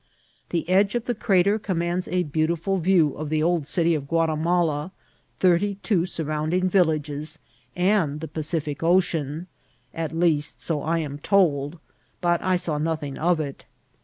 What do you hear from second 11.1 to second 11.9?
told,